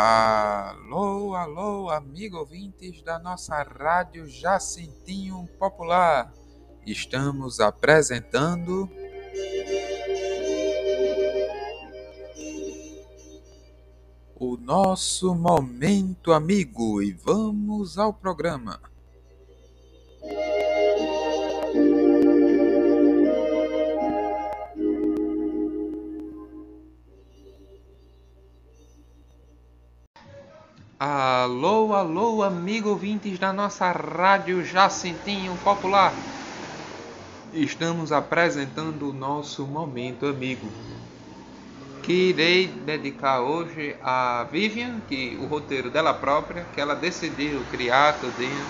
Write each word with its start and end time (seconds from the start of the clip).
Alô, 0.00 1.34
alô, 1.34 1.90
amigo 1.90 2.36
ouvintes 2.36 3.02
da 3.02 3.18
nossa 3.18 3.64
rádio 3.64 4.28
Jacintinho 4.28 5.44
Popular. 5.58 6.32
Estamos 6.86 7.58
apresentando 7.58 8.88
o 14.36 14.56
nosso 14.56 15.34
momento 15.34 16.32
amigo 16.32 17.02
e 17.02 17.10
vamos 17.10 17.98
ao 17.98 18.14
programa. 18.14 18.80
Alô, 31.00 31.94
alô, 31.94 32.42
amigo 32.42 32.88
ouvintes 32.88 33.38
da 33.38 33.52
nossa 33.52 33.88
rádio 33.92 34.64
Jacintinho 34.64 35.56
Popular. 35.58 36.12
Estamos 37.54 38.10
apresentando 38.10 39.08
o 39.08 39.12
nosso 39.12 39.64
momento 39.64 40.26
amigo. 40.26 40.68
Que 42.02 42.30
irei 42.30 42.66
dedicar 42.66 43.42
hoje 43.42 43.94
a 44.02 44.44
Vivian, 44.50 44.98
que 45.08 45.38
o 45.40 45.46
roteiro 45.46 45.88
dela 45.88 46.12
própria, 46.12 46.66
que 46.74 46.80
ela 46.80 46.96
decidiu 46.96 47.60
criar 47.70 48.14
tudinho. 48.14 48.66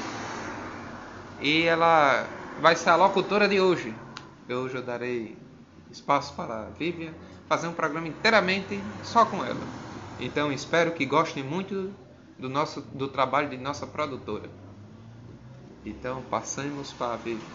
E 1.41 1.63
ela 1.63 2.27
vai 2.61 2.77
ser 2.77 2.91
a 2.91 2.97
locutora 2.97 3.49
de 3.49 3.59
hoje. 3.59 3.95
Hoje 4.51 4.75
eu 4.75 4.83
darei 4.83 5.35
espaço 5.91 6.35
para 6.35 6.67
a 6.67 6.71
Vivian 6.79 7.15
fazer 7.49 7.69
um 7.69 7.73
programa 7.73 8.07
inteiramente 8.07 8.79
só 9.03 9.25
com 9.25 9.43
ela. 9.43 9.67
Então 10.21 10.53
espero 10.53 10.91
que 10.91 11.07
gostem 11.07 11.43
muito 11.43 11.91
do 12.39 12.49
nosso 12.49 12.81
do 12.81 13.09
trabalho 13.09 13.51
de 13.51 13.57
nossa 13.57 13.87
produtora. 13.87 14.49
Então, 15.85 16.23
passamos 16.31 16.93
para 16.93 17.15
a 17.15 17.17
vídeo. 17.17 17.47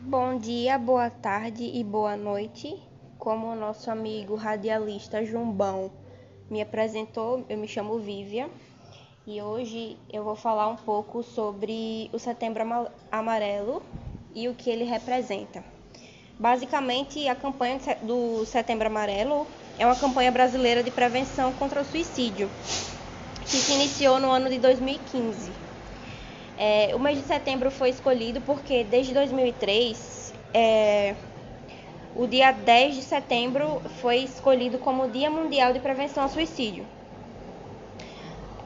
Bom 0.00 0.38
dia, 0.38 0.78
boa 0.78 1.10
tarde 1.10 1.64
e 1.64 1.82
boa 1.82 2.16
noite. 2.16 2.78
Como 3.18 3.48
o 3.48 3.56
nosso 3.56 3.90
amigo 3.90 4.34
radialista 4.34 5.24
Jumbão 5.24 5.90
me 6.50 6.60
apresentou, 6.60 7.44
eu 7.48 7.56
me 7.56 7.66
chamo 7.66 7.98
Vívia 7.98 8.50
e 9.26 9.40
hoje 9.40 9.96
eu 10.12 10.22
vou 10.22 10.36
falar 10.36 10.68
um 10.68 10.76
pouco 10.76 11.22
sobre 11.22 12.10
o 12.12 12.18
Setembro 12.18 12.62
Amarelo 13.10 13.82
e 14.34 14.46
o 14.48 14.54
que 14.54 14.68
ele 14.68 14.84
representa. 14.84 15.64
Basicamente, 16.38 17.26
a 17.26 17.34
campanha 17.34 17.78
do 18.02 18.44
Setembro 18.44 18.88
Amarelo 18.88 19.46
é 19.78 19.84
uma 19.84 19.96
campanha 19.96 20.30
brasileira 20.30 20.82
de 20.82 20.90
prevenção 20.90 21.52
contra 21.52 21.80
o 21.80 21.84
suicídio, 21.84 22.50
que 23.42 23.56
se 23.56 23.72
iniciou 23.72 24.20
no 24.20 24.30
ano 24.30 24.48
de 24.48 24.58
2015. 24.58 25.50
É, 26.56 26.94
o 26.94 26.98
mês 26.98 27.18
de 27.18 27.24
setembro 27.24 27.70
foi 27.70 27.90
escolhido 27.90 28.40
porque 28.42 28.84
desde 28.84 29.12
2003, 29.12 30.32
é, 30.52 31.14
o 32.14 32.26
dia 32.26 32.52
10 32.52 32.94
de 32.94 33.02
setembro 33.02 33.82
foi 34.00 34.18
escolhido 34.18 34.78
como 34.78 35.08
Dia 35.08 35.28
Mundial 35.28 35.72
de 35.72 35.80
Prevenção 35.80 36.22
ao 36.22 36.28
Suicídio. 36.28 36.86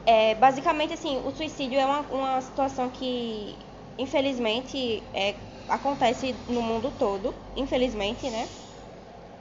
É, 0.05 0.35
basicamente, 0.35 0.93
assim, 0.93 1.17
o 1.25 1.31
suicídio 1.31 1.79
é 1.79 1.85
uma, 1.85 2.01
uma 2.01 2.41
situação 2.41 2.89
que, 2.89 3.55
infelizmente, 3.97 5.03
é, 5.13 5.35
acontece 5.67 6.35
no 6.47 6.61
mundo 6.61 6.91
todo, 6.97 7.33
infelizmente, 7.55 8.29
né? 8.29 8.47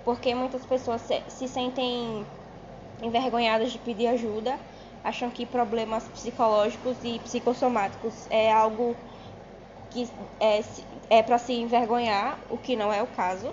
Porque 0.08 0.34
muitas 0.34 0.64
pessoas 0.64 1.02
se, 1.02 1.22
se 1.28 1.46
sentem 1.46 2.26
envergonhadas 3.02 3.70
de 3.70 3.78
pedir 3.78 4.06
ajuda, 4.06 4.58
acham 5.04 5.28
que 5.28 5.44
problemas 5.44 6.08
psicológicos 6.08 6.96
e 7.04 7.18
psicossomáticos 7.18 8.26
é 8.30 8.50
algo 8.50 8.96
que 9.90 10.08
é, 10.40 10.64
é 11.10 11.22
para 11.22 11.36
se 11.36 11.52
envergonhar, 11.52 12.38
o 12.48 12.56
que 12.56 12.74
não 12.74 12.90
é 12.90 13.02
o 13.02 13.06
caso. 13.06 13.52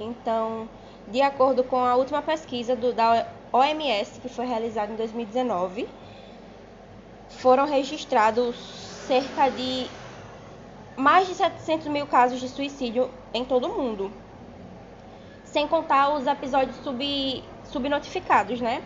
Então, 0.00 0.68
de 1.06 1.22
acordo 1.22 1.62
com 1.62 1.76
a 1.76 1.94
última 1.94 2.20
pesquisa 2.20 2.74
do, 2.74 2.92
da 2.92 3.24
OMS, 3.52 4.18
que 4.18 4.28
foi 4.28 4.46
realizada 4.46 4.92
em 4.92 4.96
2019, 4.96 5.88
foram 7.28 7.66
registrados 7.66 8.56
cerca 9.06 9.48
de 9.48 9.86
mais 10.96 11.28
de 11.28 11.34
700 11.36 11.86
mil 11.86 12.08
casos 12.08 12.40
de 12.40 12.48
suicídio 12.48 13.08
em 13.32 13.44
todo 13.44 13.68
o 13.68 13.80
mundo 13.80 14.12
sem 15.52 15.66
contar 15.66 16.14
os 16.14 16.26
episódios 16.26 16.76
sub, 16.76 17.44
subnotificados, 17.64 18.60
né? 18.60 18.82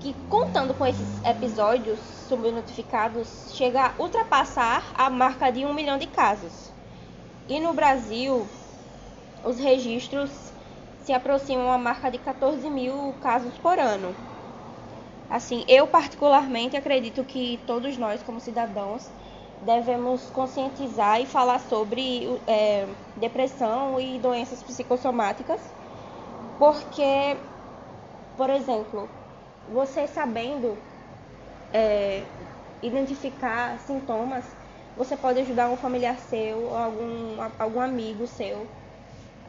Que 0.00 0.14
contando 0.28 0.74
com 0.74 0.86
esses 0.86 1.22
episódios 1.24 1.98
subnotificados, 2.28 3.52
chega 3.54 3.86
a 3.86 4.02
ultrapassar 4.02 4.82
a 4.96 5.10
marca 5.10 5.50
de 5.50 5.64
um 5.64 5.74
milhão 5.74 5.98
de 5.98 6.06
casos. 6.06 6.72
E 7.48 7.60
no 7.60 7.72
Brasil, 7.72 8.46
os 9.44 9.58
registros 9.58 10.30
se 11.04 11.12
aproximam 11.12 11.70
a 11.70 11.78
marca 11.78 12.10
de 12.10 12.18
14 12.18 12.68
mil 12.68 13.14
casos 13.20 13.56
por 13.58 13.78
ano. 13.78 14.14
Assim, 15.30 15.64
eu 15.68 15.86
particularmente 15.86 16.76
acredito 16.76 17.24
que 17.24 17.60
todos 17.66 17.96
nós, 17.96 18.22
como 18.22 18.40
cidadãos, 18.40 19.08
devemos 19.62 20.28
conscientizar 20.30 21.20
e 21.20 21.26
falar 21.26 21.60
sobre 21.60 22.40
é, 22.46 22.86
depressão 23.16 24.00
e 24.00 24.18
doenças 24.18 24.62
psicossomáticas, 24.62 25.60
porque, 26.58 27.36
por 28.36 28.50
exemplo, 28.50 29.08
você 29.68 30.06
sabendo 30.06 30.76
é, 31.72 32.22
identificar 32.82 33.78
sintomas, 33.80 34.44
você 34.96 35.16
pode 35.16 35.40
ajudar 35.40 35.68
um 35.68 35.76
familiar 35.76 36.18
seu, 36.18 36.74
algum, 36.74 37.36
algum 37.58 37.80
amigo 37.80 38.26
seu, 38.26 38.66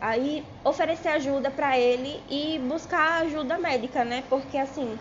aí 0.02 0.46
oferecer 0.64 1.10
ajuda 1.10 1.50
para 1.50 1.78
ele 1.78 2.22
e 2.30 2.60
buscar 2.60 3.22
ajuda 3.22 3.58
médica, 3.58 4.04
né? 4.04 4.24
Porque 4.30 4.58
assim, 4.58 5.00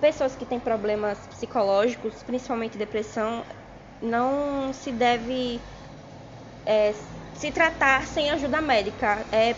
pessoas 0.00 0.34
que 0.34 0.44
têm 0.44 0.58
problemas 0.58 1.18
psicológicos, 1.28 2.22
principalmente 2.22 2.76
depressão, 2.76 3.44
não 4.04 4.72
se 4.72 4.92
deve 4.92 5.60
é, 6.66 6.94
se 7.34 7.50
tratar 7.50 8.06
sem 8.06 8.30
ajuda 8.30 8.60
médica. 8.60 9.26
É, 9.32 9.56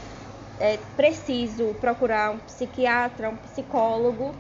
é 0.59 0.79
preciso 0.97 1.75
procurar 1.75 2.33
um 2.33 2.39
psiquiatra, 2.39 3.29
um 3.29 3.37
psicólogo 3.37 4.35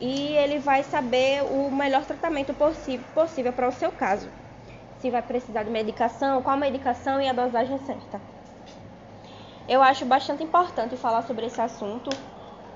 e 0.00 0.34
ele 0.34 0.58
vai 0.58 0.82
saber 0.82 1.44
o 1.44 1.70
melhor 1.70 2.04
tratamento 2.04 2.52
possível, 2.54 3.52
para 3.52 3.68
o 3.68 3.72
seu 3.72 3.92
caso. 3.92 4.28
Se 4.98 5.10
vai 5.10 5.22
precisar 5.22 5.62
de 5.62 5.70
medicação, 5.70 6.42
qual 6.42 6.56
medicação 6.56 7.20
e 7.20 7.28
a 7.28 7.32
dosagem 7.32 7.78
certa. 7.86 8.20
Eu 9.68 9.80
acho 9.80 10.04
bastante 10.04 10.42
importante 10.42 10.96
falar 10.96 11.22
sobre 11.22 11.46
esse 11.46 11.60
assunto, 11.60 12.10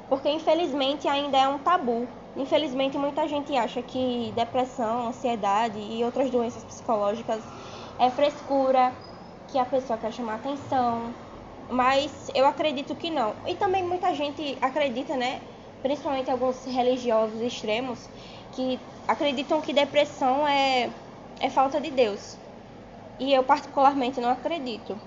porque 0.09 0.29
infelizmente 0.29 1.09
ainda 1.09 1.37
é 1.37 1.49
um 1.49 1.59
tabu 1.59 2.09
Infelizmente, 2.37 2.99
muita 2.99 3.27
gente 3.27 3.57
acha 3.57 3.83
que 3.83 4.31
depressão, 4.37 5.09
ansiedade 5.09 5.79
e 5.79 6.05
outras 6.05 6.31
doenças 6.31 6.63
psicológicas 6.63 7.43
é 7.99 8.11
frescura, 8.11 8.93
que 9.49 9.59
a 9.59 9.65
pessoa 9.65 9.99
quer 9.99 10.13
chamar 10.13 10.35
atenção, 10.35 11.15
mas 11.71 12.31
eu 12.35 12.47
acredito 12.47 12.95
que 12.95 13.11
não. 13.11 13.35
E 13.47 13.55
também 13.55 13.83
muita 13.83 14.15
gente 14.15 14.59
acredita, 14.61 15.17
né, 15.17 15.41
principalmente 15.83 16.31
alguns 16.31 16.63
religiosos 16.67 17.41
extremos, 17.41 18.07
que 18.53 18.79
acreditam 19.09 19.63
que 19.63 19.73
depressão 19.73 20.47
é, 20.47 20.91
é 21.41 21.49
falta 21.49 21.81
de 21.81 21.91
Deus. 21.91 22.37
E 23.19 23.33
eu 23.33 23.43
particularmente 23.45 24.21
não 24.21 24.29
acredito. 24.29 25.01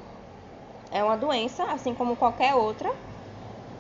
É 0.90 1.04
uma 1.04 1.16
doença, 1.16 1.64
assim 1.66 1.94
como 1.94 2.16
qualquer 2.16 2.56
outra, 2.56 2.92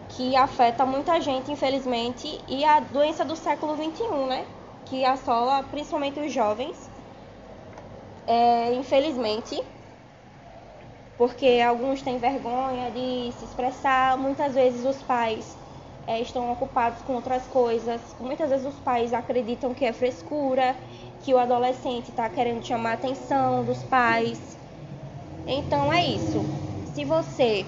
que 0.09 0.35
afeta 0.35 0.85
muita 0.85 1.21
gente, 1.21 1.51
infelizmente, 1.51 2.39
e 2.47 2.65
a 2.65 2.79
doença 2.79 3.23
do 3.23 3.35
século 3.35 3.75
XXI, 3.75 4.25
né? 4.27 4.45
Que 4.85 5.05
assola 5.05 5.63
principalmente 5.63 6.19
os 6.19 6.31
jovens, 6.31 6.89
é, 8.27 8.73
infelizmente, 8.73 9.61
porque 11.17 11.61
alguns 11.65 12.01
têm 12.01 12.17
vergonha 12.17 12.89
de 12.91 13.31
se 13.33 13.45
expressar, 13.45 14.17
muitas 14.17 14.53
vezes 14.53 14.85
os 14.85 15.01
pais 15.03 15.57
é, 16.07 16.19
estão 16.21 16.51
ocupados 16.51 17.01
com 17.03 17.13
outras 17.13 17.45
coisas, 17.47 18.01
muitas 18.19 18.49
vezes 18.49 18.65
os 18.65 18.79
pais 18.79 19.13
acreditam 19.13 19.73
que 19.73 19.85
é 19.85 19.93
frescura, 19.93 20.75
que 21.23 21.33
o 21.33 21.37
adolescente 21.37 22.09
está 22.09 22.29
querendo 22.29 22.65
chamar 22.65 22.91
a 22.91 22.93
atenção 22.93 23.63
dos 23.63 23.83
pais. 23.83 24.57
Então 25.45 25.91
é 25.91 26.05
isso. 26.05 26.41
Se 26.95 27.03
você 27.03 27.65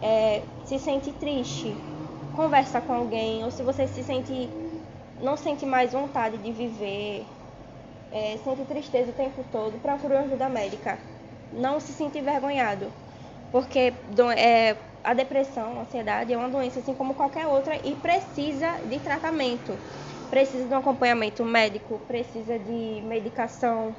é, 0.00 0.42
se 0.68 0.78
sente 0.78 1.10
triste, 1.12 1.74
conversa 2.36 2.78
com 2.78 2.92
alguém, 2.92 3.42
ou 3.42 3.50
se 3.50 3.62
você 3.62 3.86
se 3.86 4.04
sente 4.04 4.50
não 5.18 5.34
sente 5.34 5.64
mais 5.64 5.92
vontade 5.92 6.36
de 6.36 6.52
viver, 6.52 7.26
é, 8.12 8.36
sente 8.44 8.64
tristeza 8.66 9.10
o 9.10 9.14
tempo 9.14 9.42
todo, 9.50 9.78
procure 9.78 10.14
uma 10.14 10.24
ajuda 10.24 10.48
médica. 10.48 10.98
Não 11.50 11.80
se 11.80 11.92
sinta 11.92 12.18
envergonhado, 12.18 12.92
porque 13.50 13.94
é, 14.36 14.76
a 15.02 15.14
depressão, 15.14 15.78
a 15.78 15.82
ansiedade 15.82 16.34
é 16.34 16.36
uma 16.36 16.50
doença 16.50 16.80
assim 16.80 16.94
como 16.94 17.14
qualquer 17.14 17.46
outra 17.46 17.74
e 17.82 17.94
precisa 17.94 18.70
de 18.84 18.98
tratamento, 18.98 19.78
precisa 20.28 20.68
de 20.68 20.74
um 20.74 20.78
acompanhamento 20.78 21.42
médico, 21.46 21.98
precisa 22.00 22.58
de 22.58 23.00
medicação. 23.04 23.96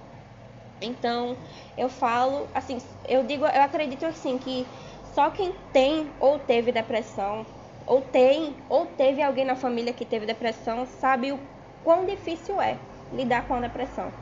Então, 0.81 1.35
eu 1.75 1.89
falo, 1.89 2.47
assim, 2.53 2.77
eu 3.07 3.23
digo, 3.23 3.43
eu 3.43 3.61
acredito 3.61 4.05
assim 4.05 4.37
que 4.37 4.65
só 5.19 5.29
quem 5.31 5.51
tem 5.73 6.09
ou 6.17 6.39
teve 6.39 6.71
depressão, 6.71 7.45
ou 7.85 8.01
tem 8.01 8.55
ou 8.69 8.85
teve 8.85 9.21
alguém 9.21 9.43
na 9.43 9.53
família 9.53 9.91
que 9.91 10.05
teve 10.05 10.25
depressão, 10.25 10.87
sabe 11.01 11.33
o 11.33 11.39
quão 11.83 12.05
difícil 12.05 12.61
é 12.61 12.77
lidar 13.11 13.45
com 13.45 13.55
a 13.55 13.59
depressão. 13.59 14.13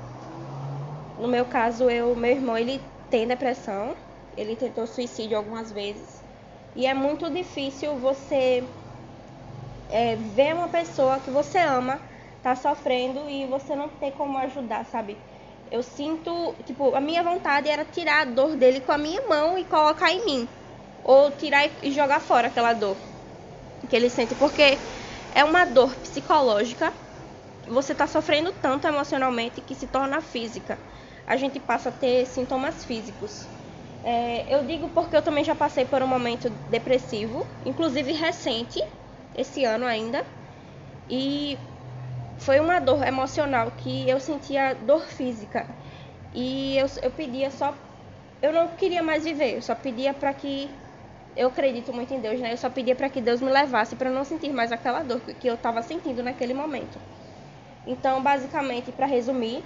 No 1.16 1.28
meu 1.28 1.46
caso, 1.46 1.88
eu, 1.88 2.16
meu 2.16 2.32
irmão, 2.32 2.58
ele 2.58 2.82
tem 3.12 3.28
depressão, 3.28 3.96
ele 4.36 4.56
tentou 4.56 4.88
suicídio 4.88 5.38
algumas 5.38 5.72
vezes. 5.72 6.24
E 6.76 6.88
é 6.88 6.96
muito 6.96 7.30
difícil 7.30 7.96
você 7.98 8.68
é, 9.92 10.16
ver 10.16 10.56
uma 10.56 10.68
pessoa 10.68 11.20
que 11.20 11.30
você 11.30 11.60
ama 11.60 12.02
tá 12.42 12.56
sofrendo 12.56 13.30
e 13.30 13.46
você 13.46 13.76
não 13.76 13.88
ter 13.88 14.14
como 14.14 14.36
ajudar, 14.40 14.84
sabe? 14.88 15.16
Eu 15.70 15.84
sinto, 15.84 16.56
tipo, 16.66 16.96
a 16.96 17.00
minha 17.00 17.22
vontade 17.22 17.70
era 17.70 17.86
tirar 17.86 18.22
a 18.22 18.26
dor 18.26 18.56
dele 18.56 18.80
com 18.82 18.94
a 18.94 18.98
minha 18.98 19.22
mão 19.28 19.60
e 19.60 19.64
colocar 19.64 20.12
em 20.12 20.26
mim. 20.26 20.57
Ou 21.08 21.32
tirar 21.32 21.70
e 21.84 21.92
jogar 21.92 22.22
fora 22.22 22.50
aquela 22.50 22.74
dor 22.74 23.00
que 23.90 23.96
ele 23.96 24.10
sente, 24.10 24.36
porque 24.36 24.80
é 25.32 25.44
uma 25.44 25.66
dor 25.66 25.96
psicológica. 25.98 26.94
Você 27.68 27.94
está 27.94 28.08
sofrendo 28.08 28.52
tanto 28.54 28.88
emocionalmente 28.88 29.62
que 29.62 29.76
se 29.76 29.88
torna 29.88 30.22
física. 30.22 30.80
A 31.28 31.38
gente 31.38 31.60
passa 31.60 31.90
a 31.90 31.92
ter 31.92 32.26
sintomas 32.28 32.86
físicos. 32.86 33.50
É, 34.04 34.54
eu 34.54 34.66
digo 34.66 34.90
porque 34.90 35.16
eu 35.18 35.22
também 35.24 35.44
já 35.44 35.56
passei 35.56 35.86
por 35.86 36.02
um 36.04 36.08
momento 36.08 36.50
depressivo, 36.70 37.46
inclusive 37.66 38.14
recente, 38.14 38.82
esse 39.36 39.66
ano 39.66 39.86
ainda. 39.86 40.26
E 41.10 41.60
foi 42.38 42.60
uma 42.60 42.80
dor 42.80 43.06
emocional 43.06 43.72
que 43.72 44.10
eu 44.10 44.20
sentia 44.20 44.74
dor 44.76 45.06
física. 45.08 45.76
E 46.34 46.78
eu, 46.78 46.88
eu 47.04 47.12
pedia 47.12 47.52
só. 47.52 47.76
Eu 48.42 48.54
não 48.54 48.70
queria 48.76 49.04
mais 49.04 49.24
viver, 49.24 49.56
eu 49.58 49.62
só 49.62 49.76
pedia 49.76 50.14
para 50.14 50.34
que. 50.34 50.80
Eu 51.38 51.50
acredito 51.50 51.94
muito 51.94 52.12
em 52.12 52.20
Deus, 52.20 52.40
né? 52.40 52.52
Eu 52.52 52.58
só 52.58 52.68
pedia 52.68 52.96
para 52.96 53.10
que 53.10 53.22
Deus 53.22 53.40
me 53.42 53.52
levasse 53.52 53.96
para 53.96 54.10
não 54.10 54.26
sentir 54.26 54.52
mais 54.52 54.72
aquela 54.72 55.04
dor 55.04 55.22
que 55.22 55.48
eu 55.48 55.54
estava 55.54 55.84
sentindo 55.84 56.24
naquele 56.24 56.54
momento. 56.54 57.00
Então, 57.86 58.24
basicamente, 58.24 58.92
para 58.92 59.06
resumir, 59.06 59.64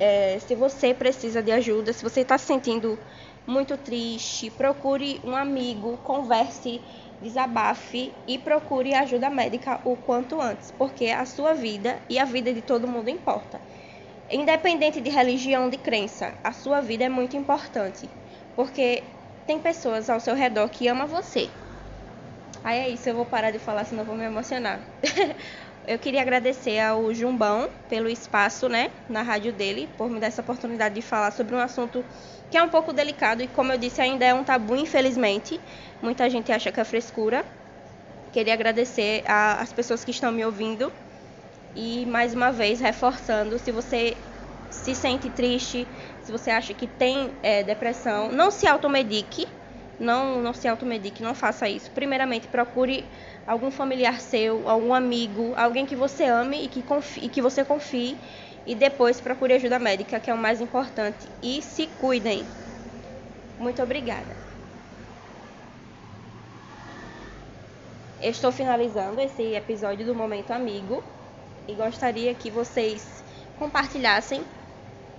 é, 0.00 0.38
se 0.40 0.56
você 0.56 0.92
precisa 0.92 1.40
de 1.40 1.52
ajuda, 1.52 1.92
se 1.92 2.02
você 2.02 2.22
está 2.22 2.36
se 2.36 2.46
sentindo 2.46 2.98
muito 3.46 3.76
triste, 3.76 4.50
procure 4.50 5.20
um 5.24 5.36
amigo, 5.36 5.96
converse, 5.98 6.82
desabafe 7.20 8.12
e 8.26 8.36
procure 8.36 8.94
ajuda 8.94 9.30
médica 9.30 9.80
o 9.84 9.96
quanto 9.96 10.40
antes, 10.40 10.72
porque 10.72 11.06
a 11.06 11.24
sua 11.24 11.54
vida 11.54 12.02
e 12.10 12.18
a 12.18 12.24
vida 12.24 12.52
de 12.52 12.62
todo 12.62 12.88
mundo 12.88 13.08
importa. 13.08 13.60
Independente 14.28 15.00
de 15.00 15.08
religião, 15.10 15.70
de 15.70 15.76
crença, 15.76 16.34
a 16.42 16.52
sua 16.52 16.80
vida 16.80 17.04
é 17.04 17.08
muito 17.08 17.36
importante, 17.36 18.10
porque 18.56 19.13
tem 19.46 19.58
pessoas 19.58 20.08
ao 20.08 20.20
seu 20.20 20.34
redor 20.34 20.68
que 20.68 20.88
amam 20.88 21.06
você. 21.06 21.50
Aí 22.62 22.78
é 22.78 22.88
isso, 22.88 23.08
eu 23.08 23.14
vou 23.14 23.26
parar 23.26 23.50
de 23.50 23.58
falar, 23.58 23.84
senão 23.84 24.04
vou 24.04 24.16
me 24.16 24.24
emocionar. 24.24 24.80
eu 25.86 25.98
queria 25.98 26.22
agradecer 26.22 26.78
ao 26.80 27.12
Jumbão 27.12 27.68
pelo 27.88 28.08
espaço, 28.08 28.68
né, 28.68 28.90
na 29.08 29.22
rádio 29.22 29.52
dele, 29.52 29.88
por 29.98 30.08
me 30.08 30.18
dar 30.18 30.28
essa 30.28 30.40
oportunidade 30.40 30.94
de 30.94 31.02
falar 31.02 31.30
sobre 31.30 31.54
um 31.54 31.58
assunto 31.58 32.04
que 32.50 32.56
é 32.56 32.62
um 32.62 32.68
pouco 32.68 32.92
delicado 32.92 33.42
e, 33.42 33.48
como 33.48 33.72
eu 33.72 33.76
disse, 33.76 34.00
ainda 34.00 34.24
é 34.24 34.32
um 34.32 34.44
tabu, 34.44 34.76
infelizmente. 34.76 35.60
Muita 36.00 36.30
gente 36.30 36.52
acha 36.52 36.70
que 36.70 36.80
é 36.80 36.84
frescura. 36.84 37.44
Queria 38.32 38.54
agradecer 38.54 39.24
às 39.26 39.72
pessoas 39.72 40.04
que 40.04 40.10
estão 40.10 40.30
me 40.30 40.44
ouvindo 40.44 40.92
e, 41.74 42.06
mais 42.06 42.32
uma 42.32 42.50
vez, 42.52 42.80
reforçando: 42.80 43.58
se 43.58 43.72
você 43.72 44.16
se 44.74 44.94
sente 44.94 45.30
triste, 45.30 45.86
se 46.22 46.32
você 46.32 46.50
acha 46.50 46.74
que 46.74 46.86
tem 46.86 47.30
é, 47.42 47.62
depressão, 47.62 48.30
não 48.30 48.50
se 48.50 48.66
automedique. 48.66 49.46
Não, 49.98 50.42
não 50.42 50.52
se 50.52 50.66
automedique, 50.66 51.22
não 51.22 51.34
faça 51.36 51.68
isso. 51.68 51.88
Primeiramente, 51.92 52.48
procure 52.48 53.04
algum 53.46 53.70
familiar 53.70 54.20
seu, 54.20 54.68
algum 54.68 54.92
amigo, 54.92 55.54
alguém 55.56 55.86
que 55.86 55.94
você 55.94 56.24
ame 56.24 56.64
e 56.64 56.68
que, 56.68 56.82
confie, 56.82 57.26
e 57.26 57.28
que 57.28 57.40
você 57.40 57.64
confie 57.64 58.16
e 58.66 58.74
depois 58.74 59.20
procure 59.20 59.54
ajuda 59.54 59.78
médica, 59.78 60.18
que 60.18 60.30
é 60.30 60.34
o 60.34 60.38
mais 60.38 60.60
importante. 60.60 61.28
E 61.40 61.62
se 61.62 61.86
cuidem. 61.86 62.44
Muito 63.58 63.80
obrigada. 63.80 64.44
estou 68.20 68.50
finalizando 68.50 69.20
esse 69.20 69.54
episódio 69.54 70.06
do 70.06 70.14
Momento 70.14 70.50
Amigo 70.50 71.04
e 71.68 71.74
gostaria 71.74 72.34
que 72.34 72.50
vocês 72.50 73.22
compartilhassem 73.58 74.42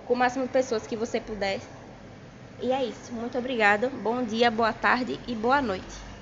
com 0.06 0.14
o 0.14 0.18
máximo 0.18 0.46
de 0.46 0.52
pessoas 0.52 0.88
que 0.88 0.96
você 0.96 1.20
puder. 1.20 1.62
E 2.62 2.72
é 2.72 2.84
isso. 2.84 3.14
Muito 3.14 3.38
obrigada. 3.38 3.90
Bom 3.90 4.24
dia, 4.24 4.50
boa 4.52 4.74
tarde 4.74 5.20
e 5.28 5.36
boa 5.36 5.62
noite. 5.62 6.15